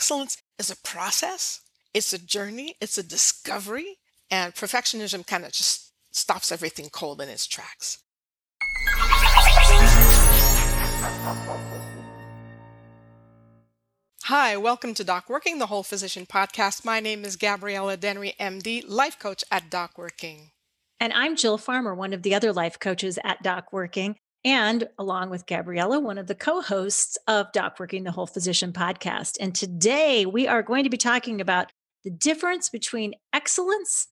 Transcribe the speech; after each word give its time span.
excellence 0.00 0.38
is 0.58 0.70
a 0.70 0.76
process, 0.76 1.60
it's 1.92 2.14
a 2.14 2.18
journey, 2.18 2.74
it's 2.80 2.96
a 2.96 3.02
discovery, 3.02 3.98
and 4.30 4.54
perfectionism 4.54 5.26
kind 5.26 5.44
of 5.44 5.52
just 5.52 5.92
stops 6.10 6.50
everything 6.50 6.88
cold 6.88 7.20
in 7.20 7.28
its 7.28 7.46
tracks. 7.46 7.98
Hi, 14.22 14.56
welcome 14.56 14.94
to 14.94 15.04
Doc 15.04 15.28
Working, 15.28 15.58
the 15.58 15.66
Whole 15.66 15.82
Physician 15.82 16.24
Podcast. 16.24 16.82
My 16.82 17.00
name 17.00 17.26
is 17.26 17.36
Gabriella 17.36 17.98
Dennery, 17.98 18.32
MD, 18.40 18.82
life 18.88 19.18
coach 19.18 19.44
at 19.50 19.68
Doc 19.68 19.98
Working. 19.98 20.52
And 20.98 21.12
I'm 21.12 21.36
Jill 21.36 21.58
Farmer, 21.58 21.94
one 21.94 22.14
of 22.14 22.22
the 22.22 22.34
other 22.34 22.54
life 22.54 22.80
coaches 22.80 23.18
at 23.22 23.42
Doc 23.42 23.70
Working, 23.70 24.16
and 24.44 24.88
along 24.98 25.30
with 25.30 25.46
Gabriella, 25.46 26.00
one 26.00 26.18
of 26.18 26.26
the 26.26 26.34
co 26.34 26.60
hosts 26.60 27.18
of 27.26 27.52
Doc 27.52 27.78
Working, 27.78 28.04
the 28.04 28.12
Whole 28.12 28.26
Physician 28.26 28.72
Podcast. 28.72 29.36
And 29.40 29.54
today 29.54 30.26
we 30.26 30.46
are 30.46 30.62
going 30.62 30.84
to 30.84 30.90
be 30.90 30.96
talking 30.96 31.40
about 31.40 31.72
the 32.04 32.10
difference 32.10 32.68
between 32.68 33.14
excellence 33.32 34.08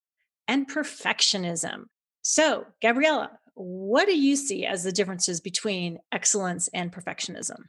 and 0.47 0.71
perfectionism. 0.71 1.85
So, 2.23 2.67
Gabriella, 2.83 3.39
what 3.55 4.07
do 4.07 4.19
you 4.19 4.37
see 4.37 4.67
as 4.67 4.85
the 4.85 4.93
differences 4.93 5.41
between 5.41 5.99
excellence 6.13 6.69
and 6.75 6.93
perfectionism? 6.93 7.65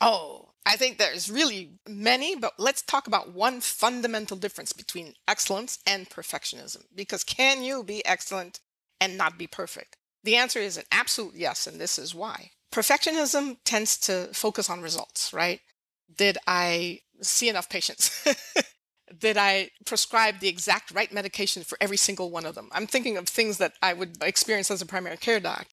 Oh, 0.00 0.50
I 0.64 0.76
think 0.76 0.98
there's 0.98 1.30
really 1.30 1.72
many, 1.88 2.36
but 2.36 2.52
let's 2.58 2.82
talk 2.82 3.06
about 3.06 3.34
one 3.34 3.60
fundamental 3.60 4.36
difference 4.36 4.72
between 4.72 5.14
excellence 5.26 5.78
and 5.86 6.08
perfectionism. 6.08 6.84
Because 6.94 7.24
can 7.24 7.62
you 7.62 7.82
be 7.82 8.04
excellent 8.04 8.60
and 9.00 9.16
not 9.16 9.38
be 9.38 9.46
perfect? 9.46 9.96
The 10.24 10.36
answer 10.36 10.58
is 10.58 10.76
an 10.76 10.84
absolute 10.90 11.34
yes, 11.34 11.66
and 11.66 11.80
this 11.80 11.98
is 11.98 12.14
why. 12.14 12.50
Perfectionism 12.72 13.56
tends 13.64 13.96
to 13.98 14.28
focus 14.32 14.68
on 14.68 14.82
results, 14.82 15.32
right? 15.32 15.60
Did 16.14 16.38
I 16.46 17.00
see 17.22 17.48
enough 17.48 17.68
patients? 17.68 18.26
Did 19.18 19.38
I 19.38 19.70
prescribe 19.86 20.40
the 20.40 20.48
exact 20.48 20.90
right 20.90 21.12
medication 21.12 21.62
for 21.62 21.78
every 21.80 21.96
single 21.96 22.30
one 22.30 22.44
of 22.44 22.54
them? 22.54 22.68
I'm 22.72 22.86
thinking 22.86 23.16
of 23.16 23.26
things 23.26 23.58
that 23.58 23.72
I 23.82 23.94
would 23.94 24.22
experience 24.22 24.70
as 24.70 24.82
a 24.82 24.86
primary 24.86 25.16
care 25.16 25.40
doc. 25.40 25.66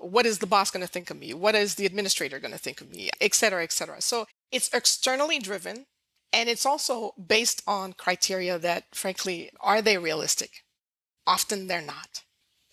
What 0.00 0.26
is 0.26 0.38
the 0.38 0.46
boss 0.46 0.70
going 0.70 0.84
to 0.84 0.92
think 0.92 1.10
of 1.10 1.18
me? 1.18 1.32
What 1.32 1.54
is 1.54 1.76
the 1.76 1.86
administrator 1.86 2.38
going 2.38 2.52
to 2.52 2.58
think 2.58 2.80
of 2.80 2.90
me? 2.90 3.10
Et 3.20 3.34
cetera, 3.34 3.62
et 3.62 3.72
cetera. 3.72 4.00
So 4.02 4.26
it's 4.50 4.72
externally 4.74 5.38
driven 5.38 5.86
and 6.32 6.48
it's 6.48 6.66
also 6.66 7.12
based 7.24 7.62
on 7.66 7.92
criteria 7.92 8.58
that, 8.58 8.84
frankly, 8.94 9.50
are 9.60 9.82
they 9.82 9.98
realistic? 9.98 10.64
Often 11.26 11.66
they're 11.66 11.82
not. 11.82 12.22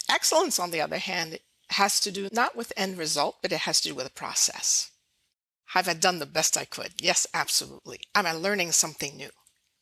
Excellence, 0.10 0.60
on 0.60 0.72
the 0.72 0.82
other 0.82 0.98
hand, 0.98 1.40
has 1.72 2.00
to 2.00 2.12
do 2.12 2.30
not 2.32 2.56
with 2.56 2.74
end 2.76 2.98
result, 2.98 3.38
but 3.42 3.52
it 3.52 3.60
has 3.60 3.80
to 3.82 3.90
do 3.90 3.96
with 3.96 4.08
a 4.08 4.12
process. 4.12 4.92
Have 5.68 5.88
I 5.88 5.94
done 5.94 6.18
the 6.18 6.26
best 6.26 6.58
I 6.58 6.66
could? 6.66 6.94
Yes, 7.00 7.28
absolutely. 7.34 8.00
Am 8.16 8.26
I 8.26 8.32
learning 8.32 8.72
something 8.72 9.16
new? 9.16 9.30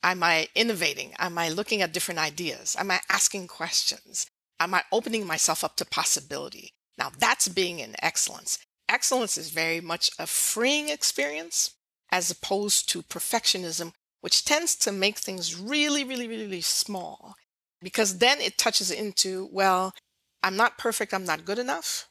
Am 0.03 0.21
I 0.21 0.49
innovating? 0.53 1.13
Am 1.17 1.37
I 1.37 1.47
looking 1.47 1.81
at 1.81 1.93
different 1.93 2.19
ideas? 2.19 2.75
Am 2.77 2.91
I 2.91 2.99
asking 3.09 3.47
questions? 3.47 4.27
Am 4.59 4.73
I 4.73 4.83
opening 4.91 5.25
myself 5.25 5.63
up 5.63 5.77
to 5.77 5.85
possibility? 5.85 6.73
Now 6.97 7.11
that's 7.17 7.47
being 7.47 7.79
in 7.79 7.95
excellence. 8.01 8.59
Excellence 8.89 9.37
is 9.37 9.49
very 9.49 9.79
much 9.79 10.11
a 10.19 10.27
freeing 10.27 10.89
experience 10.89 11.75
as 12.11 12.31
opposed 12.31 12.89
to 12.89 13.03
perfectionism, 13.03 13.93
which 14.21 14.45
tends 14.45 14.75
to 14.75 14.91
make 14.91 15.17
things 15.17 15.59
really, 15.59 16.03
really, 16.03 16.27
really 16.27 16.61
small 16.61 17.35
because 17.81 18.17
then 18.17 18.39
it 18.41 18.57
touches 18.57 18.91
into, 18.91 19.49
well, 19.51 19.93
I'm 20.43 20.55
not 20.55 20.77
perfect, 20.77 21.13
I'm 21.13 21.25
not 21.25 21.45
good 21.45 21.59
enough. 21.59 22.09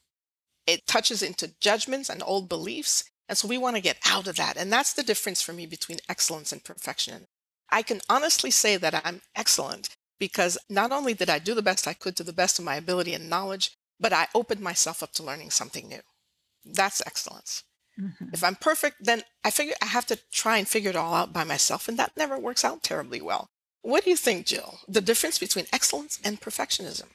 It 0.67 0.87
touches 0.87 1.23
into 1.23 1.55
judgments 1.61 2.09
and 2.09 2.23
old 2.25 2.49
beliefs. 2.49 3.05
And 3.29 3.37
so 3.39 3.49
we 3.49 3.59
want 3.59 3.77
to 3.77 3.83
get 3.83 3.99
out 4.07 4.27
of 4.27 4.37
that. 4.37 4.57
And 4.57 4.73
that's 4.73 4.93
the 4.93 5.03
difference 5.03 5.43
for 5.43 5.53
me 5.53 5.67
between 5.67 5.99
excellence 6.09 6.53
and 6.53 6.63
perfection. 6.63 7.27
I 7.71 7.83
can 7.83 8.01
honestly 8.09 8.51
say 8.51 8.77
that 8.77 9.01
I'm 9.05 9.23
excellent 9.35 9.97
because 10.19 10.59
not 10.71 10.93
only 10.93 11.15
did 11.15 11.29
I 11.29 11.39
do 11.39 11.55
the 11.55 11.63
best 11.63 11.87
I 11.87 11.93
could 11.93 12.17
to 12.17 12.25
the 12.25 12.33
best 12.33 12.59
of 12.59 12.65
my 12.65 12.77
ability 12.77 13.15
and 13.15 13.29
knowledge, 13.29 13.73
but 13.99 14.13
I 14.13 14.29
opened 14.35 14.61
myself 14.61 15.03
up 15.03 15.13
to 15.13 15.23
learning 15.23 15.51
something 15.51 15.89
new. 15.89 16.01
That's 16.65 17.03
excellence. 17.07 17.65
Mm-hmm. 18.01 18.27
If 18.33 18.45
I'm 18.45 18.57
perfect, 18.57 18.97
then 19.05 19.23
I 19.45 19.51
figure 19.51 19.75
I 19.81 19.87
have 19.87 20.07
to 20.07 20.19
try 20.31 20.59
and 20.59 20.69
figure 20.69 20.91
it 20.91 20.97
all 20.97 21.15
out 21.15 21.33
by 21.33 21.45
myself, 21.45 21.89
and 21.89 21.99
that 21.99 22.17
never 22.17 22.39
works 22.39 22.65
out 22.65 22.83
terribly 22.83 23.21
well. 23.21 23.49
What 23.83 24.05
do 24.05 24.11
you 24.11 24.17
think, 24.17 24.47
Jill? 24.47 24.81
The 24.89 25.01
difference 25.01 25.39
between 25.39 25.67
excellence 25.73 26.19
and 26.23 26.41
perfectionism? 26.41 27.07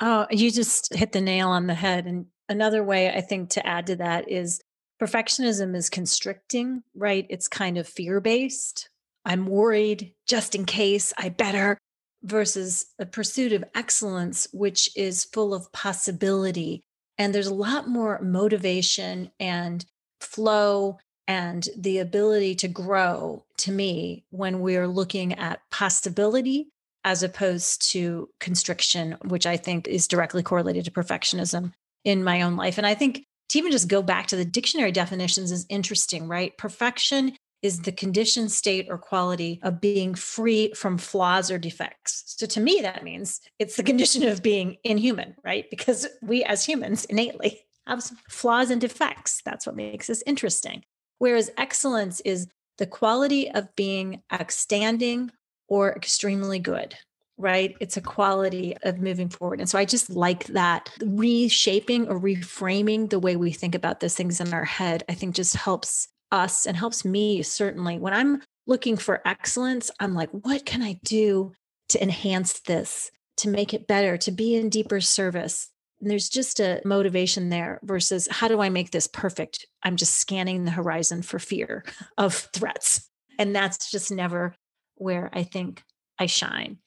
Oh, 0.00 0.26
you 0.30 0.50
just 0.50 0.94
hit 0.94 1.12
the 1.12 1.20
nail 1.20 1.48
on 1.48 1.66
the 1.66 1.74
head. 1.74 2.06
And 2.06 2.26
another 2.48 2.82
way 2.82 3.10
I 3.10 3.20
think 3.20 3.50
to 3.50 3.66
add 3.66 3.86
to 3.86 3.96
that 3.96 4.30
is 4.30 4.60
perfectionism 5.00 5.74
is 5.74 5.90
constricting, 5.90 6.82
right? 6.94 7.26
It's 7.30 7.48
kind 7.48 7.78
of 7.78 7.88
fear 7.88 8.20
based. 8.20 8.88
I'm 9.24 9.46
worried 9.46 10.12
just 10.26 10.54
in 10.54 10.64
case 10.64 11.12
I 11.18 11.30
better 11.30 11.78
versus 12.22 12.86
a 12.98 13.06
pursuit 13.06 13.52
of 13.52 13.64
excellence, 13.74 14.48
which 14.52 14.90
is 14.96 15.24
full 15.24 15.54
of 15.54 15.72
possibility. 15.72 16.82
And 17.18 17.34
there's 17.34 17.46
a 17.46 17.54
lot 17.54 17.88
more 17.88 18.20
motivation 18.20 19.30
and 19.40 19.84
flow 20.20 20.98
and 21.26 21.68
the 21.76 21.98
ability 21.98 22.54
to 22.56 22.68
grow 22.68 23.44
to 23.58 23.72
me 23.72 24.24
when 24.30 24.60
we're 24.60 24.86
looking 24.86 25.32
at 25.32 25.60
possibility 25.70 26.68
as 27.06 27.22
opposed 27.22 27.90
to 27.92 28.28
constriction, 28.40 29.16
which 29.24 29.46
I 29.46 29.56
think 29.56 29.86
is 29.86 30.08
directly 30.08 30.42
correlated 30.42 30.84
to 30.86 30.90
perfectionism 30.90 31.72
in 32.04 32.24
my 32.24 32.42
own 32.42 32.56
life. 32.56 32.78
And 32.78 32.86
I 32.86 32.94
think 32.94 33.24
to 33.50 33.58
even 33.58 33.70
just 33.70 33.86
go 33.86 34.02
back 34.02 34.26
to 34.26 34.36
the 34.36 34.44
dictionary 34.44 34.90
definitions 34.90 35.52
is 35.52 35.66
interesting, 35.68 36.26
right? 36.26 36.58
Perfection 36.58 37.36
is 37.62 37.82
the 37.82 37.92
condition, 37.92 38.48
state, 38.48 38.88
or 38.90 38.98
quality 38.98 39.60
of 39.62 39.80
being 39.80 40.16
free 40.16 40.72
from 40.74 40.98
flaws 40.98 41.48
or 41.48 41.58
defects. 41.58 42.24
So 42.26 42.44
to 42.44 42.60
me, 42.60 42.80
that 42.82 43.04
means 43.04 43.40
it's 43.60 43.76
the 43.76 43.84
condition 43.84 44.24
of 44.24 44.42
being 44.42 44.76
inhuman, 44.82 45.36
right? 45.44 45.64
Because 45.70 46.08
we 46.22 46.42
as 46.42 46.64
humans 46.64 47.04
innately 47.04 47.60
have 47.86 48.02
flaws 48.28 48.70
and 48.70 48.80
defects. 48.80 49.42
That's 49.44 49.64
what 49.64 49.76
makes 49.76 50.10
us 50.10 50.24
interesting. 50.26 50.82
Whereas 51.18 51.52
excellence 51.56 52.18
is 52.20 52.48
the 52.78 52.86
quality 52.86 53.48
of 53.48 53.74
being 53.76 54.22
outstanding 54.32 55.30
or 55.68 55.92
extremely 55.92 56.58
good, 56.58 56.94
right? 57.36 57.76
It's 57.80 57.96
a 57.96 58.00
quality 58.02 58.76
of 58.82 58.98
moving 58.98 59.28
forward. 59.28 59.60
And 59.60 59.68
so 59.68 59.78
I 59.78 59.84
just 59.84 60.10
like 60.10 60.46
that 60.46 60.90
reshaping 61.04 62.08
or 62.08 62.20
reframing 62.20 63.10
the 63.10 63.18
way 63.18 63.36
we 63.36 63.52
think 63.52 63.74
about 63.74 64.00
those 64.00 64.14
things 64.14 64.40
in 64.40 64.54
our 64.54 64.64
head, 64.64 65.04
I 65.08 65.14
think 65.14 65.34
just 65.34 65.56
helps 65.56 66.08
us 66.32 66.66
and 66.66 66.76
helps 66.76 67.04
me 67.04 67.42
certainly. 67.42 67.98
When 67.98 68.12
I'm 68.12 68.42
looking 68.66 68.96
for 68.96 69.26
excellence, 69.26 69.90
I'm 70.00 70.14
like, 70.14 70.30
what 70.30 70.66
can 70.66 70.82
I 70.82 70.98
do 71.04 71.52
to 71.90 72.02
enhance 72.02 72.60
this, 72.60 73.10
to 73.38 73.48
make 73.48 73.72
it 73.72 73.86
better, 73.86 74.16
to 74.18 74.32
be 74.32 74.56
in 74.56 74.68
deeper 74.68 75.00
service? 75.00 75.68
And 76.00 76.10
there's 76.10 76.28
just 76.28 76.60
a 76.60 76.82
motivation 76.84 77.48
there 77.48 77.80
versus 77.82 78.28
how 78.30 78.48
do 78.48 78.60
I 78.60 78.68
make 78.68 78.90
this 78.90 79.06
perfect? 79.06 79.66
I'm 79.82 79.96
just 79.96 80.16
scanning 80.16 80.64
the 80.64 80.70
horizon 80.72 81.22
for 81.22 81.38
fear 81.38 81.84
of 82.18 82.34
threats. 82.34 83.08
And 83.38 83.54
that's 83.54 83.90
just 83.90 84.10
never 84.10 84.54
where 84.96 85.30
I 85.32 85.42
think 85.42 85.82
I 86.18 86.26
shine. 86.26 86.78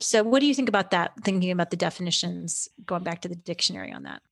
So, 0.00 0.22
what 0.22 0.40
do 0.40 0.46
you 0.46 0.54
think 0.54 0.68
about 0.68 0.90
that? 0.90 1.12
Thinking 1.22 1.50
about 1.50 1.70
the 1.70 1.76
definitions, 1.76 2.68
going 2.84 3.04
back 3.04 3.20
to 3.22 3.28
the 3.28 3.36
dictionary 3.36 3.92
on 3.92 4.02
that. 4.04 4.22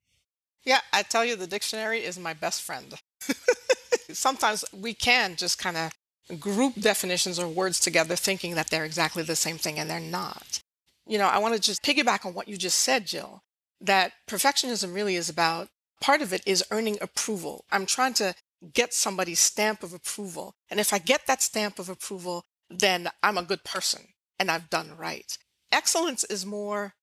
Yeah, 0.65 0.81
I 0.93 1.03
tell 1.03 1.25
you, 1.25 1.37
the 1.37 1.47
dictionary 1.47 2.05
is 2.05 2.19
my 2.19 2.35
best 2.35 2.63
friend. 2.63 2.95
Sometimes 4.13 4.65
we 4.73 4.95
can 4.95 5.37
just 5.37 5.59
kind 5.59 5.77
of 5.77 6.41
group 6.41 6.75
definitions 6.75 7.39
or 7.39 7.49
words 7.49 7.81
together 7.81 8.17
thinking 8.17 8.55
that 8.55 8.71
they're 8.71 8.85
exactly 8.85 9.23
the 9.23 9.37
same 9.37 9.59
thing 9.59 9.79
and 9.79 9.91
they're 9.91 10.01
not. 10.01 10.61
You 11.07 11.19
know, 11.19 11.27
I 11.27 11.39
want 11.39 11.55
to 11.55 11.61
just 11.61 11.83
piggyback 11.83 12.25
on 12.25 12.35
what 12.35 12.49
you 12.49 12.57
just 12.57 12.79
said, 12.79 13.07
Jill 13.07 13.43
that 13.83 14.13
perfectionism 14.29 14.95
really 14.95 15.17
is 15.17 15.29
about 15.29 15.69
part 16.01 16.23
of 16.23 16.33
it 16.33 16.43
is 16.47 16.65
earning 16.71 16.97
approval. 17.01 17.65
I'm 17.71 17.87
trying 17.87 18.15
to 18.15 18.35
get 18.73 18.95
somebody's 18.95 19.41
stamp 19.41 19.83
of 19.83 19.93
approval. 19.93 20.55
And 20.71 20.79
if 20.79 20.93
I 20.93 20.99
get 20.99 21.27
that 21.27 21.43
stamp 21.43 21.79
of 21.79 21.89
approval, 21.89 22.45
then 22.79 23.09
I'm 23.23 23.39
a 23.39 23.43
good 23.43 23.65
person 23.65 24.09
and 24.39 24.51
I've 24.51 24.71
done 24.71 24.97
right. 24.97 25.37
Excellence 25.71 26.25
is 26.25 26.45
more, 26.45 26.95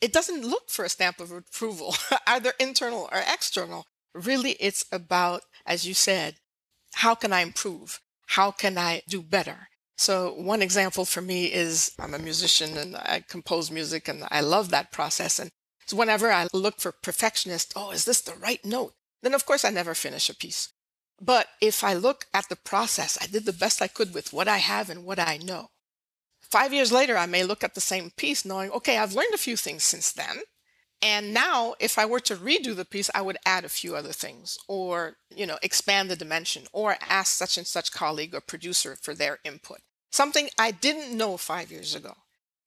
it 0.00 0.12
doesn't 0.12 0.44
look 0.44 0.70
for 0.70 0.84
a 0.84 0.88
stamp 0.88 1.20
of 1.20 1.30
approval, 1.30 1.94
either 2.26 2.52
internal 2.58 3.08
or 3.12 3.22
external. 3.32 3.84
Really, 4.14 4.52
it's 4.52 4.84
about, 4.92 5.42
as 5.64 5.86
you 5.86 5.94
said, 5.94 6.36
how 6.94 7.14
can 7.14 7.32
I 7.32 7.40
improve? 7.40 8.00
How 8.26 8.50
can 8.50 8.76
I 8.76 9.02
do 9.08 9.22
better? 9.22 9.68
So, 9.96 10.34
one 10.34 10.62
example 10.62 11.04
for 11.04 11.20
me 11.20 11.46
is 11.46 11.92
I'm 11.98 12.14
a 12.14 12.18
musician 12.18 12.76
and 12.76 12.96
I 12.96 13.22
compose 13.28 13.70
music 13.70 14.08
and 14.08 14.24
I 14.30 14.40
love 14.40 14.70
that 14.70 14.90
process. 14.90 15.38
And 15.38 15.50
so 15.86 15.96
whenever 15.96 16.32
I 16.32 16.48
look 16.52 16.80
for 16.80 16.92
perfectionist, 16.92 17.72
oh, 17.76 17.90
is 17.90 18.04
this 18.04 18.20
the 18.20 18.34
right 18.34 18.64
note? 18.64 18.94
Then 19.22 19.34
of 19.34 19.46
course 19.46 19.64
I 19.64 19.70
never 19.70 19.94
finish 19.94 20.28
a 20.28 20.34
piece. 20.34 20.70
But 21.24 21.46
if 21.60 21.84
I 21.84 21.94
look 21.94 22.26
at 22.34 22.48
the 22.48 22.56
process, 22.56 23.16
I 23.22 23.28
did 23.28 23.44
the 23.44 23.52
best 23.52 23.80
I 23.80 23.86
could 23.86 24.12
with 24.12 24.32
what 24.32 24.48
I 24.48 24.58
have 24.58 24.90
and 24.90 25.04
what 25.04 25.20
I 25.20 25.36
know. 25.36 25.70
Five 26.40 26.72
years 26.72 26.90
later, 26.90 27.16
I 27.16 27.26
may 27.26 27.44
look 27.44 27.62
at 27.62 27.76
the 27.76 27.80
same 27.80 28.10
piece 28.10 28.44
knowing, 28.44 28.72
okay, 28.72 28.98
I've 28.98 29.14
learned 29.14 29.32
a 29.32 29.38
few 29.38 29.56
things 29.56 29.84
since 29.84 30.10
then. 30.10 30.40
And 31.00 31.32
now, 31.32 31.74
if 31.78 31.96
I 31.96 32.06
were 32.06 32.20
to 32.20 32.34
redo 32.34 32.74
the 32.74 32.84
piece, 32.84 33.08
I 33.14 33.22
would 33.22 33.38
add 33.46 33.64
a 33.64 33.68
few 33.68 33.94
other 33.94 34.12
things 34.12 34.58
or, 34.66 35.16
you 35.34 35.46
know, 35.46 35.58
expand 35.62 36.10
the 36.10 36.16
dimension 36.16 36.64
or 36.72 36.96
ask 37.00 37.36
such 37.36 37.56
and 37.56 37.66
such 37.68 37.92
colleague 37.92 38.34
or 38.34 38.40
producer 38.40 38.96
for 39.00 39.14
their 39.14 39.38
input. 39.44 39.78
Something 40.10 40.48
I 40.58 40.72
didn't 40.72 41.16
know 41.16 41.36
five 41.36 41.70
years 41.70 41.94
ago. 41.94 42.14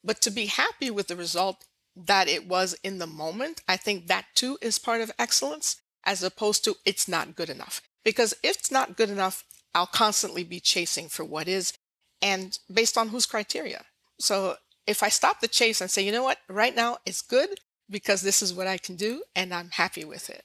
But 0.02 0.22
to 0.22 0.32
be 0.32 0.46
happy 0.46 0.90
with 0.90 1.08
the 1.08 1.16
result 1.18 1.66
that 1.96 2.30
it 2.30 2.48
was 2.48 2.76
in 2.84 3.00
the 3.00 3.08
moment, 3.08 3.62
I 3.68 3.76
think 3.76 4.08
that 4.08 4.26
too 4.34 4.58
is 4.62 4.80
part 4.80 5.02
of 5.02 5.12
excellence 5.20 5.82
as 6.06 6.24
opposed 6.24 6.64
to 6.64 6.76
it's 6.86 7.08
not 7.08 7.36
good 7.36 7.50
enough. 7.50 7.82
Because 8.06 8.34
if 8.44 8.56
it's 8.58 8.72
not 8.72 8.96
good 8.96 9.10
enough, 9.10 9.44
I'll 9.74 9.88
constantly 9.88 10.46
be 10.46 10.62
chasing 10.62 11.10
for 11.10 11.26
what 11.26 11.50
is 11.50 11.74
and 12.22 12.58
based 12.72 12.98
on 12.98 13.10
whose 13.10 13.26
criteria. 13.26 13.84
So 14.20 14.56
if 14.88 15.04
I 15.04 15.10
stop 15.10 15.42
the 15.42 15.50
chase 15.50 15.82
and 15.82 15.92
say, 15.92 16.06
you 16.06 16.14
know 16.14 16.24
what, 16.24 16.38
right 16.48 16.74
now 16.74 17.00
it's 17.06 17.22
good, 17.22 17.60
because 17.90 18.22
this 18.22 18.42
is 18.42 18.54
what 18.54 18.68
I 18.68 18.78
can 18.78 18.96
do 18.96 19.24
and 19.36 19.54
I'm 19.54 19.72
happy 19.72 20.06
with 20.06 20.30
it. 20.30 20.44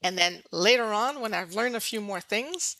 And 0.00 0.16
then 0.16 0.42
later 0.52 0.84
on, 0.84 1.20
when 1.20 1.34
I've 1.34 1.54
learned 1.54 1.74
a 1.74 1.80
few 1.80 2.00
more 2.00 2.20
things, 2.20 2.76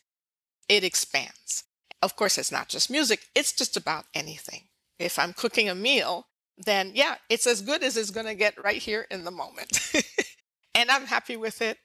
it 0.69 0.85
expands. 0.85 1.65
Of 2.01 2.15
course, 2.15 2.39
it's 2.39 2.53
not 2.53 2.69
just 2.69 2.91
music, 2.91 3.27
it's 3.35 3.53
just 3.53 3.77
about 3.77 4.05
anything. 4.15 4.69
If 4.99 5.19
I'm 5.19 5.33
cooking 5.33 5.69
a 5.69 5.75
meal, 5.75 6.27
then 6.57 6.93
yeah, 6.95 7.17
it's 7.29 7.47
as 7.47 7.61
good 7.61 7.83
as 7.83 7.97
it's 7.97 8.11
going 8.11 8.27
to 8.27 8.35
get 8.35 8.63
right 8.63 8.81
here 8.81 9.07
in 9.11 9.25
the 9.25 9.31
moment. 9.31 9.93
and 10.75 10.91
I'm 10.91 11.07
happy 11.07 11.37
with 11.37 11.61
it, 11.61 11.79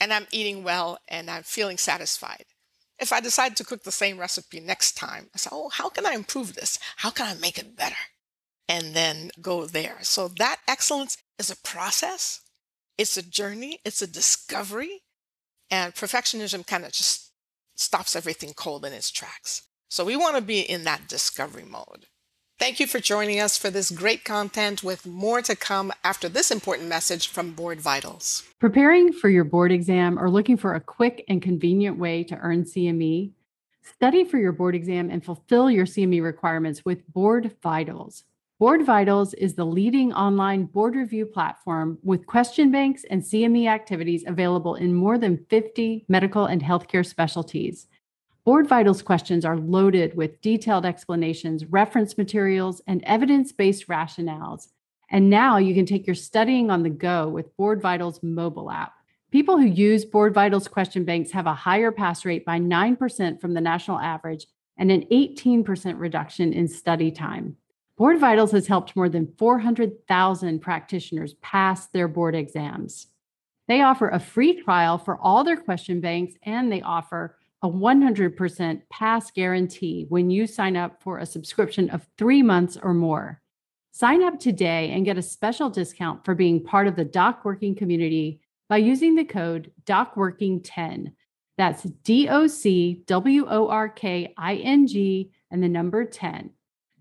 and 0.00 0.12
I'm 0.12 0.26
eating 0.32 0.64
well, 0.64 0.98
and 1.08 1.30
I'm 1.30 1.42
feeling 1.42 1.76
satisfied. 1.76 2.46
If 2.98 3.12
I 3.12 3.20
decide 3.20 3.56
to 3.56 3.64
cook 3.64 3.84
the 3.84 3.92
same 3.92 4.18
recipe 4.18 4.60
next 4.60 4.96
time, 4.96 5.28
I 5.34 5.38
say, 5.38 5.50
oh, 5.52 5.68
how 5.68 5.88
can 5.88 6.06
I 6.06 6.14
improve 6.14 6.54
this? 6.54 6.78
How 6.96 7.10
can 7.10 7.26
I 7.26 7.38
make 7.38 7.58
it 7.58 7.76
better? 7.76 7.96
And 8.68 8.94
then 8.94 9.30
go 9.40 9.66
there. 9.66 9.98
So 10.02 10.28
that 10.28 10.60
excellence 10.66 11.16
is 11.38 11.50
a 11.50 11.56
process, 11.56 12.40
it's 12.98 13.16
a 13.16 13.22
journey, 13.22 13.78
it's 13.84 14.02
a 14.02 14.06
discovery. 14.06 15.02
And 15.70 15.94
perfectionism 15.94 16.66
kind 16.66 16.84
of 16.84 16.92
just 16.92 17.30
stops 17.76 18.16
everything 18.16 18.52
cold 18.54 18.84
in 18.84 18.92
its 18.92 19.10
tracks. 19.10 19.62
So 19.88 20.04
we 20.04 20.16
want 20.16 20.36
to 20.36 20.42
be 20.42 20.60
in 20.60 20.84
that 20.84 21.08
discovery 21.08 21.64
mode. 21.64 22.06
Thank 22.60 22.78
you 22.78 22.86
for 22.86 23.00
joining 23.00 23.40
us 23.40 23.56
for 23.56 23.70
this 23.70 23.90
great 23.90 24.22
content 24.22 24.84
with 24.84 25.06
more 25.06 25.40
to 25.40 25.56
come 25.56 25.92
after 26.04 26.28
this 26.28 26.50
important 26.50 26.90
message 26.90 27.26
from 27.26 27.52
Board 27.52 27.80
Vitals. 27.80 28.44
Preparing 28.58 29.14
for 29.14 29.30
your 29.30 29.44
board 29.44 29.72
exam 29.72 30.18
or 30.18 30.28
looking 30.28 30.58
for 30.58 30.74
a 30.74 30.80
quick 30.80 31.24
and 31.26 31.40
convenient 31.40 31.98
way 31.98 32.22
to 32.22 32.36
earn 32.36 32.64
CME? 32.64 33.30
Study 33.80 34.24
for 34.24 34.36
your 34.36 34.52
board 34.52 34.74
exam 34.74 35.08
and 35.08 35.24
fulfill 35.24 35.70
your 35.70 35.86
CME 35.86 36.22
requirements 36.22 36.84
with 36.84 37.10
Board 37.10 37.56
Vitals. 37.62 38.24
Board 38.58 38.84
Vitals 38.84 39.32
is 39.32 39.54
the 39.54 39.64
leading 39.64 40.12
online 40.12 40.66
board 40.66 40.96
review 40.96 41.24
platform 41.24 41.96
with 42.02 42.26
question 42.26 42.70
banks 42.70 43.04
and 43.08 43.22
CME 43.22 43.68
activities 43.68 44.22
available 44.26 44.74
in 44.74 44.92
more 44.92 45.16
than 45.16 45.46
50 45.48 46.04
medical 46.08 46.44
and 46.44 46.60
healthcare 46.60 47.06
specialties. 47.06 47.86
Board 48.44 48.66
Vitals 48.66 49.02
questions 49.02 49.44
are 49.44 49.58
loaded 49.58 50.16
with 50.16 50.40
detailed 50.40 50.86
explanations, 50.86 51.66
reference 51.66 52.16
materials, 52.16 52.80
and 52.86 53.04
evidence 53.04 53.52
based 53.52 53.86
rationales. 53.88 54.68
And 55.10 55.28
now 55.28 55.58
you 55.58 55.74
can 55.74 55.84
take 55.84 56.06
your 56.06 56.14
studying 56.14 56.70
on 56.70 56.82
the 56.82 56.90
go 56.90 57.28
with 57.28 57.54
Board 57.58 57.82
Vitals 57.82 58.22
mobile 58.22 58.70
app. 58.70 58.94
People 59.30 59.58
who 59.58 59.66
use 59.66 60.06
Board 60.06 60.32
Vitals 60.32 60.68
question 60.68 61.04
banks 61.04 61.30
have 61.32 61.46
a 61.46 61.54
higher 61.54 61.92
pass 61.92 62.24
rate 62.24 62.46
by 62.46 62.58
9% 62.58 63.40
from 63.40 63.52
the 63.52 63.60
national 63.60 63.98
average 63.98 64.46
and 64.78 64.90
an 64.90 65.04
18% 65.12 65.98
reduction 65.98 66.54
in 66.54 66.66
study 66.66 67.10
time. 67.10 67.56
Board 67.98 68.18
Vitals 68.18 68.52
has 68.52 68.66
helped 68.66 68.96
more 68.96 69.10
than 69.10 69.34
400,000 69.36 70.60
practitioners 70.60 71.34
pass 71.42 71.88
their 71.88 72.08
board 72.08 72.34
exams. 72.34 73.08
They 73.68 73.82
offer 73.82 74.08
a 74.08 74.18
free 74.18 74.62
trial 74.62 74.96
for 74.96 75.18
all 75.18 75.44
their 75.44 75.58
question 75.58 76.00
banks 76.00 76.34
and 76.42 76.72
they 76.72 76.80
offer 76.80 77.36
a 77.62 77.68
100% 77.68 78.82
pass 78.90 79.30
guarantee 79.30 80.06
when 80.08 80.30
you 80.30 80.46
sign 80.46 80.76
up 80.76 81.02
for 81.02 81.18
a 81.18 81.26
subscription 81.26 81.90
of 81.90 82.06
three 82.16 82.42
months 82.42 82.78
or 82.82 82.94
more. 82.94 83.40
Sign 83.92 84.22
up 84.22 84.38
today 84.38 84.90
and 84.92 85.04
get 85.04 85.18
a 85.18 85.22
special 85.22 85.68
discount 85.68 86.24
for 86.24 86.34
being 86.34 86.64
part 86.64 86.86
of 86.86 86.96
the 86.96 87.04
Doc 87.04 87.44
Working 87.44 87.74
community 87.74 88.40
by 88.68 88.78
using 88.78 89.14
the 89.14 89.24
code 89.24 89.72
DocWorking10. 89.84 91.12
That's 91.58 91.82
D 91.82 92.28
O 92.28 92.46
C 92.46 93.02
W 93.06 93.46
O 93.46 93.68
R 93.68 93.88
K 93.88 94.32
I 94.38 94.54
N 94.56 94.86
G 94.86 95.30
and 95.50 95.62
the 95.62 95.68
number 95.68 96.04
10. 96.04 96.50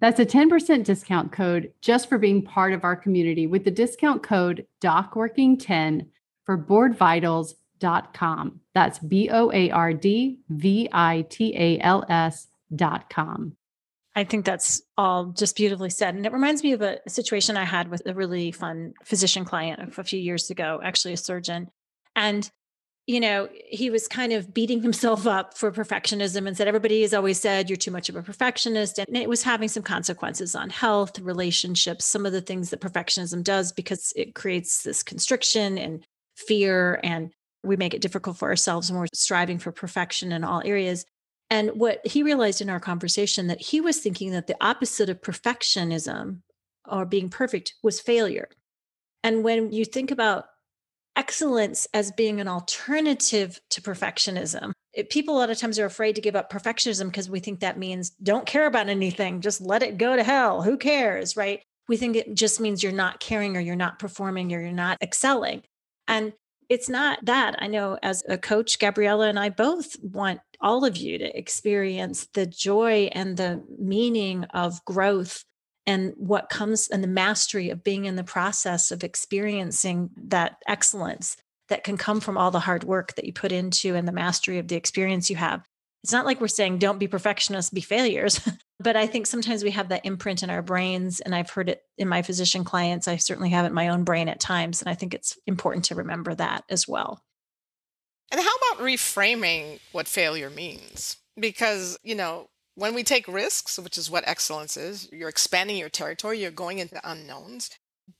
That's 0.01 0.19
a 0.19 0.25
10% 0.25 0.83
discount 0.83 1.31
code 1.31 1.71
just 1.81 2.09
for 2.09 2.17
being 2.17 2.41
part 2.41 2.73
of 2.73 2.83
our 2.83 2.95
community 2.95 3.47
with 3.47 3.63
the 3.63 3.71
discount 3.71 4.23
code 4.23 4.65
DocWorking10 4.81 6.07
for 6.45 6.57
boardvitals.com. 7.79 8.59
That's 8.73 8.99
B 8.99 9.29
O 9.31 9.51
A 9.51 9.71
R 9.71 9.93
D 9.93 10.39
V 10.49 10.89
I 10.91 11.25
T 11.29 11.55
A 11.57 11.79
L 11.79 12.05
S 12.09 12.47
dot 12.75 13.09
com. 13.09 13.55
I 14.15 14.23
think 14.23 14.45
that's 14.45 14.81
all 14.97 15.25
just 15.25 15.55
beautifully 15.55 15.89
said. 15.89 16.15
And 16.15 16.25
it 16.25 16.33
reminds 16.33 16.63
me 16.63 16.73
of 16.73 16.81
a 16.81 16.99
situation 17.07 17.55
I 17.55 17.63
had 17.63 17.89
with 17.89 18.01
a 18.05 18.13
really 18.13 18.51
fun 18.51 18.93
physician 19.05 19.45
client 19.45 19.97
a 19.97 20.03
few 20.03 20.19
years 20.19 20.49
ago, 20.49 20.79
actually, 20.83 21.13
a 21.13 21.17
surgeon. 21.17 21.69
And 22.15 22.49
you 23.07 23.19
know, 23.19 23.49
he 23.67 23.89
was 23.89 24.07
kind 24.07 24.33
of 24.33 24.53
beating 24.53 24.81
himself 24.83 25.25
up 25.25 25.57
for 25.57 25.71
perfectionism 25.71 26.47
and 26.47 26.55
said, 26.55 26.67
everybody 26.67 27.01
has 27.01 27.13
always 27.13 27.39
said 27.39 27.67
you're 27.67 27.77
too 27.77 27.89
much 27.89 28.07
of 28.07 28.15
a 28.15 28.21
perfectionist. 28.21 28.99
And 28.99 29.17
it 29.17 29.27
was 29.27 29.41
having 29.41 29.67
some 29.67 29.81
consequences 29.81 30.53
on 30.53 30.69
health, 30.69 31.17
relationships, 31.17 32.05
some 32.05 32.27
of 32.27 32.33
the 32.33 32.41
things 32.41 32.69
that 32.69 32.81
perfectionism 32.81 33.43
does 33.43 33.71
because 33.71 34.13
it 34.15 34.35
creates 34.35 34.83
this 34.83 35.01
constriction 35.01 35.79
and 35.79 36.05
fear. 36.35 36.99
And 37.03 37.31
we 37.63 37.75
make 37.75 37.93
it 37.93 38.01
difficult 38.01 38.37
for 38.37 38.49
ourselves 38.49 38.91
when 38.91 38.99
we're 38.99 39.07
striving 39.13 39.59
for 39.59 39.71
perfection 39.71 40.31
in 40.31 40.43
all 40.43 40.61
areas. 40.65 41.05
And 41.49 41.71
what 41.71 42.05
he 42.05 42.23
realized 42.23 42.61
in 42.61 42.69
our 42.69 42.79
conversation 42.79 43.47
that 43.47 43.61
he 43.61 43.81
was 43.81 43.99
thinking 43.99 44.31
that 44.31 44.47
the 44.47 44.57
opposite 44.61 45.09
of 45.09 45.21
perfectionism 45.21 46.41
or 46.87 47.05
being 47.05 47.29
perfect 47.29 47.73
was 47.83 47.99
failure. 47.99 48.49
And 49.23 49.43
when 49.43 49.71
you 49.71 49.83
think 49.83 50.11
about 50.11 50.45
excellence 51.19 51.85
as 51.93 52.13
being 52.13 52.39
an 52.39 52.47
alternative 52.47 53.59
to 53.69 53.81
perfectionism. 53.81 54.71
It, 54.93 55.09
people 55.09 55.35
a 55.35 55.39
lot 55.39 55.49
of 55.49 55.57
times 55.57 55.77
are 55.77 55.85
afraid 55.85 56.15
to 56.15 56.21
give 56.21 56.35
up 56.35 56.49
perfectionism 56.49 57.07
because 57.07 57.29
we 57.29 57.41
think 57.41 57.59
that 57.59 57.77
means 57.77 58.11
don't 58.23 58.45
care 58.45 58.65
about 58.65 58.87
anything, 58.87 59.41
just 59.41 59.59
let 59.59 59.83
it 59.83 59.97
go 59.97 60.15
to 60.15 60.23
hell. 60.23 60.61
Who 60.61 60.77
cares, 60.77 61.35
right? 61.35 61.61
We 61.89 61.97
think 61.97 62.15
it 62.15 62.33
just 62.35 62.61
means 62.61 62.81
you're 62.81 62.93
not 62.93 63.19
caring 63.19 63.57
or 63.57 63.59
you're 63.59 63.75
not 63.75 63.99
performing 63.99 64.53
or 64.53 64.61
you're 64.61 64.71
not 64.71 64.97
excelling. 65.01 65.63
And 66.07 66.31
it's 66.69 66.87
not 66.87 67.25
that. 67.25 67.55
I 67.59 67.67
know 67.67 67.97
as 68.03 68.23
a 68.29 68.37
coach, 68.37 68.77
Gabriella 68.79 69.27
and 69.27 69.39
I 69.39 69.49
both 69.49 69.95
want 70.01 70.39
all 70.61 70.85
of 70.85 70.95
you 70.97 71.17
to 71.17 71.37
experience 71.37 72.27
the 72.33 72.45
joy 72.45 73.09
and 73.11 73.35
the 73.35 73.63
meaning 73.77 74.43
of 74.45 74.83
growth 74.85 75.43
and 75.87 76.13
what 76.17 76.49
comes 76.49 76.87
and 76.87 77.03
the 77.03 77.07
mastery 77.07 77.71
of 77.71 77.83
being 77.83 78.05
in 78.05 78.15
the 78.15 78.23
process 78.23 78.91
of 78.91 79.03
experiencing 79.03 80.11
that 80.27 80.57
excellence 80.67 81.35
that 81.69 81.83
can 81.83 81.97
come 81.97 82.19
from 82.19 82.37
all 82.37 82.51
the 82.51 82.59
hard 82.59 82.83
work 82.83 83.15
that 83.15 83.25
you 83.25 83.33
put 83.33 83.51
into 83.51 83.95
and 83.95 84.07
the 84.07 84.11
mastery 84.11 84.59
of 84.59 84.67
the 84.67 84.75
experience 84.75 85.29
you 85.29 85.35
have. 85.35 85.63
It's 86.03 86.13
not 86.13 86.25
like 86.25 86.39
we're 86.39 86.47
saying 86.47 86.77
don't 86.77 86.99
be 86.99 87.07
perfectionists, 87.07 87.71
be 87.71 87.81
failures. 87.81 88.39
but 88.79 88.95
I 88.95 89.07
think 89.07 89.27
sometimes 89.27 89.63
we 89.63 89.71
have 89.71 89.89
that 89.89 90.05
imprint 90.05 90.43
in 90.43 90.49
our 90.49 90.61
brains. 90.61 91.19
And 91.19 91.35
I've 91.35 91.49
heard 91.49 91.69
it 91.69 91.83
in 91.97 92.07
my 92.07 92.21
physician 92.21 92.63
clients. 92.63 93.07
I 93.07 93.17
certainly 93.17 93.49
have 93.49 93.65
it 93.65 93.69
in 93.69 93.73
my 93.73 93.89
own 93.89 94.03
brain 94.03 94.29
at 94.29 94.39
times. 94.39 94.81
And 94.81 94.89
I 94.89 94.95
think 94.95 95.13
it's 95.13 95.37
important 95.45 95.85
to 95.85 95.95
remember 95.95 96.33
that 96.35 96.63
as 96.69 96.87
well. 96.87 97.21
And 98.31 98.39
how 98.39 98.47
about 98.47 98.85
reframing 98.85 99.79
what 99.91 100.07
failure 100.07 100.49
means? 100.49 101.17
Because, 101.37 101.97
you 102.03 102.15
know, 102.15 102.49
when 102.75 102.93
we 102.93 103.03
take 103.03 103.27
risks, 103.27 103.77
which 103.77 103.97
is 103.97 104.09
what 104.09 104.27
excellence 104.27 104.77
is, 104.77 105.09
you're 105.11 105.29
expanding 105.29 105.77
your 105.77 105.89
territory, 105.89 106.41
you're 106.41 106.51
going 106.51 106.79
into 106.79 107.01
unknowns, 107.03 107.71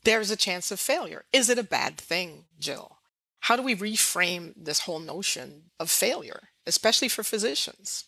there's 0.03 0.31
a 0.31 0.35
chance 0.35 0.71
of 0.71 0.79
failure. 0.79 1.25
Is 1.31 1.49
it 1.49 1.57
a 1.57 1.63
bad 1.63 1.97
thing, 1.97 2.45
Jill? 2.59 2.97
How 3.41 3.55
do 3.55 3.63
we 3.63 3.75
reframe 3.75 4.53
this 4.57 4.81
whole 4.81 4.99
notion 4.99 5.71
of 5.79 5.89
failure, 5.89 6.48
especially 6.69 7.09
for 7.09 7.23
physicians? 7.23 8.05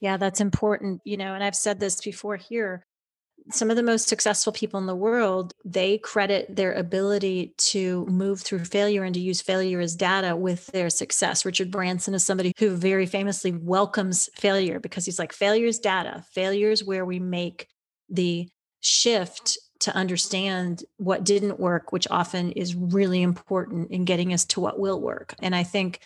Yeah, 0.00 0.16
that's 0.16 0.40
important. 0.40 1.00
You 1.04 1.16
know, 1.16 1.34
and 1.34 1.42
I've 1.42 1.56
said 1.56 1.80
this 1.80 2.00
before 2.00 2.36
here 2.36 2.84
some 3.50 3.70
of 3.70 3.76
the 3.76 3.82
most 3.82 4.08
successful 4.08 4.52
people 4.52 4.78
in 4.78 4.86
the 4.86 4.94
world 4.94 5.52
they 5.64 5.98
credit 5.98 6.54
their 6.54 6.72
ability 6.74 7.54
to 7.56 8.04
move 8.06 8.40
through 8.40 8.64
failure 8.64 9.04
and 9.04 9.14
to 9.14 9.20
use 9.20 9.40
failure 9.40 9.80
as 9.80 9.96
data 9.96 10.36
with 10.36 10.66
their 10.68 10.90
success 10.90 11.44
richard 11.44 11.70
branson 11.70 12.14
is 12.14 12.24
somebody 12.24 12.52
who 12.58 12.76
very 12.76 13.06
famously 13.06 13.52
welcomes 13.52 14.28
failure 14.34 14.78
because 14.78 15.04
he's 15.04 15.18
like 15.18 15.32
failure 15.32 15.66
is 15.66 15.78
data 15.78 16.24
failure 16.32 16.70
is 16.70 16.84
where 16.84 17.04
we 17.04 17.18
make 17.18 17.68
the 18.08 18.48
shift 18.80 19.58
to 19.80 19.94
understand 19.94 20.84
what 20.96 21.24
didn't 21.24 21.60
work 21.60 21.92
which 21.92 22.08
often 22.10 22.52
is 22.52 22.74
really 22.74 23.22
important 23.22 23.90
in 23.90 24.04
getting 24.04 24.32
us 24.32 24.44
to 24.44 24.60
what 24.60 24.78
will 24.78 25.00
work 25.00 25.34
and 25.40 25.54
i 25.54 25.62
think 25.62 26.00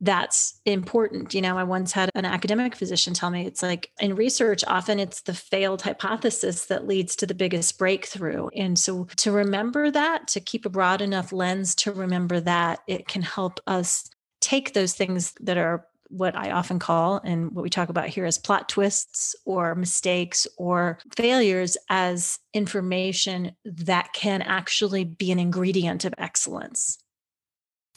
that's 0.00 0.60
important. 0.64 1.34
You 1.34 1.42
know, 1.42 1.58
I 1.58 1.64
once 1.64 1.92
had 1.92 2.10
an 2.14 2.24
academic 2.24 2.76
physician 2.76 3.14
tell 3.14 3.30
me 3.30 3.46
it's 3.46 3.62
like 3.62 3.90
in 4.00 4.14
research, 4.14 4.62
often 4.66 4.98
it's 4.98 5.22
the 5.22 5.34
failed 5.34 5.82
hypothesis 5.82 6.66
that 6.66 6.86
leads 6.86 7.16
to 7.16 7.26
the 7.26 7.34
biggest 7.34 7.78
breakthrough. 7.78 8.48
And 8.56 8.78
so 8.78 9.08
to 9.16 9.32
remember 9.32 9.90
that, 9.90 10.28
to 10.28 10.40
keep 10.40 10.64
a 10.64 10.70
broad 10.70 11.00
enough 11.00 11.32
lens 11.32 11.74
to 11.76 11.92
remember 11.92 12.40
that, 12.40 12.80
it 12.86 13.08
can 13.08 13.22
help 13.22 13.60
us 13.66 14.08
take 14.40 14.72
those 14.72 14.94
things 14.94 15.34
that 15.40 15.58
are 15.58 15.86
what 16.10 16.34
I 16.34 16.52
often 16.52 16.78
call, 16.78 17.20
and 17.22 17.50
what 17.50 17.62
we 17.62 17.68
talk 17.68 17.90
about 17.90 18.08
here 18.08 18.24
as 18.24 18.38
plot 18.38 18.66
twists 18.70 19.36
or 19.44 19.74
mistakes 19.74 20.46
or 20.56 20.98
failures 21.14 21.76
as 21.90 22.38
information 22.54 23.52
that 23.64 24.14
can 24.14 24.40
actually 24.40 25.04
be 25.04 25.30
an 25.30 25.38
ingredient 25.38 26.06
of 26.06 26.14
excellence. 26.16 26.98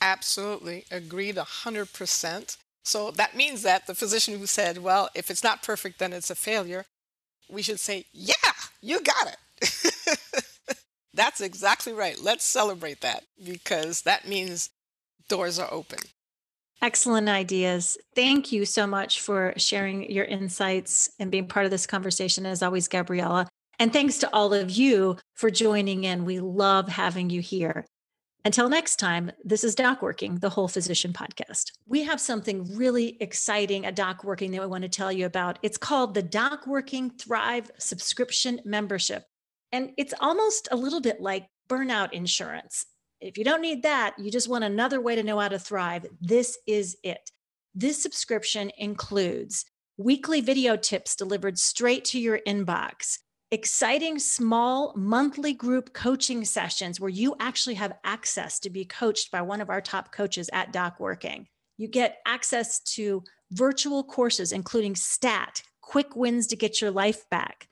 Absolutely. 0.01 0.86
Agreed 0.91 1.36
100%. 1.36 2.58
So 2.84 3.12
that 3.12 3.36
means 3.36 3.62
that 3.62 3.86
the 3.86 3.96
physician 3.96 4.39
who 4.39 4.48
said, 4.48 4.79
well, 4.79 5.10
if 5.13 5.29
it's 5.29 5.43
not 5.43 5.62
perfect, 5.62 6.00
then 6.00 6.13
it's 6.13 6.31
a 6.31 6.36
failure, 6.36 6.86
we 7.50 7.62
should 7.62 7.79
say, 7.79 8.05
yeah, 8.12 8.34
you 8.81 9.01
got 9.01 9.27
it. 9.27 10.48
That's 11.13 11.41
exactly 11.41 11.93
right. 11.93 12.17
Let's 12.20 12.43
celebrate 12.43 13.01
that 13.01 13.24
because 13.43 14.01
that 14.03 14.27
means 14.27 14.70
doors 15.29 15.60
are 15.60 15.72
open. 15.72 16.00
Excellent 16.81 17.29
ideas. 17.29 17.98
Thank 18.15 18.51
you 18.51 18.65
so 18.65 18.88
much 18.88 19.22
for 19.22 19.53
sharing 19.58 20.12
your 20.12 20.25
insights 20.25 21.12
and 21.20 21.29
being 21.29 21.48
part 21.48 21.65
of 21.65 21.72
this 21.72 21.86
conversation, 21.86 22.48
as 22.48 22.63
always, 22.63 22.88
Gabriella. 22.88 23.48
And 23.77 23.93
thanks 23.93 24.17
to 24.20 24.34
all 24.34 24.53
of 24.53 24.72
you 24.72 25.17
for 25.36 25.51
joining 25.51 26.05
in. 26.05 26.25
We 26.25 26.39
love 26.39 26.88
having 26.88 27.29
you 27.29 27.41
here. 27.41 27.86
Until 28.43 28.69
next 28.69 28.95
time, 28.95 29.31
this 29.43 29.63
is 29.63 29.75
Doc 29.75 30.01
Working, 30.01 30.39
the 30.39 30.50
Whole 30.50 30.67
Physician 30.67 31.13
Podcast. 31.13 31.74
We 31.86 32.03
have 32.05 32.19
something 32.19 32.75
really 32.75 33.15
exciting 33.21 33.86
at 33.86 33.95
Doc 33.95 34.24
Working 34.24 34.50
that 34.51 34.62
we 34.62 34.67
want 34.67 34.81
to 34.81 34.89
tell 34.89 35.12
you 35.12 35.27
about. 35.27 35.60
It's 35.62 35.77
called 35.77 36.15
the 36.15 36.24
Doc 36.24 36.65
Working 36.65 37.12
Thrive 37.12 37.69
Subscription 37.77 38.60
Membership. 38.65 39.25
And 39.71 39.91
it's 39.95 40.15
almost 40.19 40.67
a 40.71 40.75
little 40.75 41.01
bit 41.01 41.21
like 41.21 41.45
burnout 41.69 42.13
insurance. 42.13 42.88
If 43.19 43.38
you 43.38 43.43
don't 43.43 43.62
need 43.62 43.83
that, 43.83 44.15
you 44.17 44.31
just 44.31 44.50
want 44.50 44.63
another 44.63 45.00
way 45.00 45.15
to 45.15 45.24
know 45.24 45.39
how 45.39 45.50
to 45.50 45.60
thrive, 45.60 46.07
this 46.19 46.57
is 46.65 46.98
it. 47.03 47.29
This 47.75 48.01
subscription 48.01 48.71
includes 48.75 49.65
weekly 49.98 50.41
video 50.41 50.75
tips 50.75 51.15
delivered 51.15 51.60
straight 51.60 52.05
to 52.05 52.19
your 52.19 52.39
inbox, 52.48 53.19
exciting 53.51 54.17
small 54.17 54.93
monthly 54.96 55.53
group 55.53 55.93
coaching 55.93 56.46
sessions 56.46 57.01
where 57.01 57.10
you 57.10 57.36
actually 57.41 57.75
have 57.75 57.98
access 58.05 58.60
to 58.62 58.70
be 58.70 58.86
coached 58.86 59.29
by 59.29 59.41
one 59.41 59.60
of 59.60 59.70
our 59.70 59.81
top 59.81 60.13
coaches 60.13 60.50
at 60.53 60.72
Doc 60.72 61.00
Working. 61.01 61.48
You 61.77 61.89
get 61.89 62.20
access 62.25 62.79
to 62.96 63.24
virtual 63.51 64.05
courses, 64.05 64.53
including 64.53 64.96
STAT, 64.96 65.62
quick 65.81 66.15
wins 66.15 66.48
to 66.48 66.55
get 66.55 66.79
your 66.79 66.91
life 66.91 67.29
back, 67.29 67.67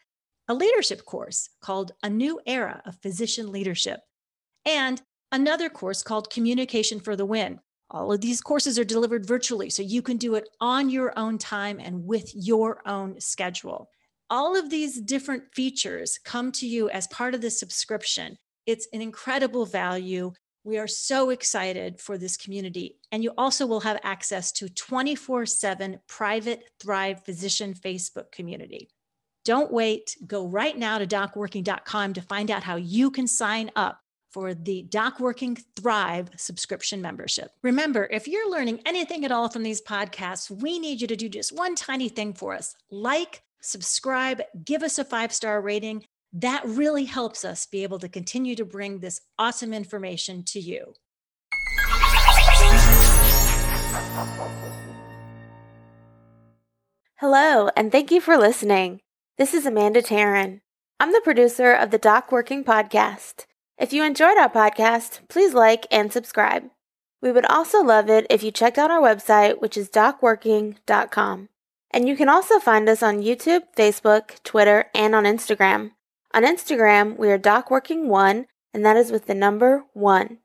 a 0.49 0.53
leadership 0.53 1.05
course 1.05 1.49
called 1.61 1.93
A 2.03 2.09
New 2.09 2.41
Era 2.45 2.81
of 2.85 2.99
Physician 3.01 3.49
Leadership, 3.49 4.01
and 4.65 5.01
another 5.31 5.69
course 5.69 6.03
called 6.03 6.29
Communication 6.29 6.99
for 6.99 7.15
the 7.15 7.25
Win. 7.25 7.59
All 7.91 8.11
of 8.11 8.19
these 8.19 8.41
courses 8.41 8.77
are 8.77 8.83
delivered 8.83 9.25
virtually, 9.25 9.69
so 9.69 9.81
you 9.81 10.01
can 10.01 10.17
do 10.17 10.35
it 10.35 10.49
on 10.59 10.89
your 10.89 11.17
own 11.17 11.37
time 11.37 11.79
and 11.79 12.05
with 12.05 12.29
your 12.35 12.81
own 12.85 13.19
schedule. 13.21 13.89
All 14.29 14.55
of 14.55 14.69
these 14.69 15.01
different 15.01 15.43
features 15.55 16.19
come 16.23 16.51
to 16.53 16.67
you 16.67 16.89
as 16.89 17.07
part 17.07 17.33
of 17.33 17.41
the 17.41 17.49
subscription. 17.49 18.37
It's 18.67 18.87
an 18.93 19.01
incredible 19.01 19.65
value. 19.65 20.33
We 20.63 20.77
are 20.77 20.87
so 20.87 21.31
excited 21.31 21.99
for 21.99 22.17
this 22.17 22.37
community. 22.37 22.99
And 23.11 23.23
you 23.23 23.31
also 23.37 23.65
will 23.65 23.79
have 23.79 23.99
access 24.03 24.51
to 24.53 24.69
24 24.69 25.47
7 25.47 25.99
private 26.07 26.63
Thrive 26.79 27.23
Physician 27.23 27.73
Facebook 27.73 28.31
community. 28.31 28.89
Don't 29.45 29.71
wait. 29.71 30.15
Go 30.27 30.45
right 30.45 30.77
now 30.77 30.99
to 30.99 31.07
docworking.com 31.07 32.13
to 32.13 32.21
find 32.21 32.51
out 32.51 32.61
how 32.61 32.75
you 32.75 33.09
can 33.09 33.25
sign 33.25 33.71
up 33.75 33.99
for 34.31 34.53
the 34.53 34.83
Doc 34.83 35.19
Working 35.19 35.57
Thrive 35.75 36.29
subscription 36.37 37.01
membership. 37.01 37.49
Remember, 37.63 38.07
if 38.11 38.27
you're 38.27 38.51
learning 38.51 38.81
anything 38.85 39.25
at 39.25 39.31
all 39.31 39.49
from 39.49 39.63
these 39.63 39.81
podcasts, 39.81 40.51
we 40.51 40.77
need 40.77 41.01
you 41.01 41.07
to 41.07 41.15
do 41.15 41.29
just 41.29 41.55
one 41.55 41.73
tiny 41.73 42.09
thing 42.09 42.33
for 42.33 42.53
us 42.53 42.75
like, 42.91 43.41
subscribe, 43.61 44.41
give 44.63 44.83
us 44.83 44.99
a 44.99 45.05
five 45.05 45.33
star 45.33 45.61
rating. 45.61 46.05
That 46.33 46.61
really 46.65 47.05
helps 47.05 47.43
us 47.43 47.65
be 47.65 47.83
able 47.83 47.99
to 47.99 48.09
continue 48.09 48.55
to 48.55 48.65
bring 48.65 48.99
this 48.99 49.21
awesome 49.37 49.73
information 49.73 50.43
to 50.45 50.59
you. 50.59 50.93
Hello, 57.15 57.69
and 57.75 57.91
thank 57.91 58.11
you 58.11 58.21
for 58.21 58.37
listening. 58.37 59.01
This 59.37 59.53
is 59.53 59.65
Amanda 59.65 60.01
Taryn. 60.01 60.61
I'm 60.99 61.11
the 61.11 61.21
producer 61.21 61.73
of 61.73 61.91
the 61.91 61.97
Doc 61.97 62.31
Working 62.31 62.63
Podcast. 62.63 63.45
If 63.77 63.93
you 63.93 64.03
enjoyed 64.03 64.37
our 64.37 64.49
podcast, 64.49 65.27
please 65.29 65.53
like 65.53 65.87
and 65.89 66.11
subscribe. 66.11 66.69
We 67.21 67.31
would 67.31 67.45
also 67.45 67.81
love 67.81 68.09
it 68.09 68.27
if 68.29 68.43
you 68.43 68.51
checked 68.51 68.77
out 68.77 68.91
our 68.91 69.01
website, 69.01 69.61
which 69.61 69.75
is 69.77 69.89
docworking.com. 69.89 71.49
And 71.91 72.07
you 72.07 72.15
can 72.15 72.29
also 72.29 72.59
find 72.59 72.87
us 72.87 73.01
on 73.01 73.23
YouTube, 73.23 73.63
Facebook, 73.75 74.41
Twitter, 74.43 74.85
and 74.93 75.15
on 75.15 75.23
Instagram. 75.23 75.91
On 76.33 76.43
Instagram, 76.43 77.17
we 77.17 77.31
are 77.31 77.39
DocWorking1, 77.39 78.45
and 78.73 78.85
that 78.85 78.97
is 78.97 79.11
with 79.11 79.25
the 79.25 79.33
number 79.33 79.85
1. 79.93 80.37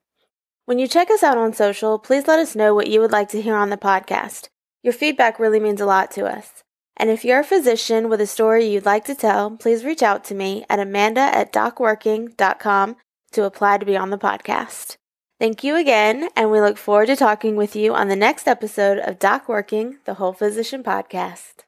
When 0.64 0.78
you 0.78 0.88
check 0.88 1.10
us 1.10 1.22
out 1.22 1.36
on 1.36 1.52
social, 1.52 1.98
please 1.98 2.26
let 2.26 2.38
us 2.38 2.56
know 2.56 2.74
what 2.74 2.88
you 2.88 3.00
would 3.00 3.12
like 3.12 3.28
to 3.30 3.42
hear 3.42 3.54
on 3.54 3.68
the 3.68 3.76
podcast. 3.76 4.48
Your 4.82 4.94
feedback 4.94 5.38
really 5.38 5.60
means 5.60 5.80
a 5.80 5.86
lot 5.86 6.10
to 6.12 6.24
us. 6.24 6.62
And 6.96 7.10
if 7.10 7.24
you're 7.24 7.40
a 7.40 7.44
physician 7.44 8.08
with 8.08 8.20
a 8.20 8.26
story 8.26 8.64
you'd 8.64 8.86
like 8.86 9.04
to 9.06 9.14
tell, 9.14 9.50
please 9.50 9.84
reach 9.84 10.02
out 10.02 10.24
to 10.24 10.34
me 10.34 10.64
at 10.70 10.78
amanda 10.78 11.20
at 11.20 11.52
docworking.com 11.52 12.96
to 13.32 13.44
apply 13.44 13.78
to 13.78 13.86
be 13.86 13.96
on 13.96 14.10
the 14.10 14.18
podcast. 14.18 14.96
Thank 15.44 15.62
you 15.62 15.76
again, 15.76 16.30
and 16.34 16.50
we 16.50 16.58
look 16.58 16.78
forward 16.78 17.08
to 17.08 17.16
talking 17.16 17.54
with 17.54 17.76
you 17.76 17.94
on 17.94 18.08
the 18.08 18.16
next 18.16 18.48
episode 18.48 18.96
of 18.98 19.18
Doc 19.18 19.46
Working, 19.46 19.98
the 20.06 20.14
Whole 20.14 20.32
Physician 20.32 20.82
Podcast. 20.82 21.64